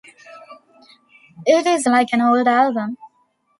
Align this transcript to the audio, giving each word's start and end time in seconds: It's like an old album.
It's 1.45 1.85
like 1.85 2.07
an 2.11 2.21
old 2.21 2.47
album. 2.47 2.97